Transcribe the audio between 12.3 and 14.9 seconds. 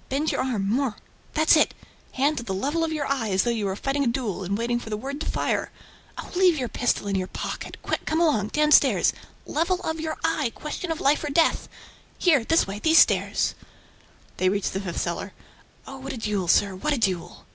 this way, these stairs!" They reached the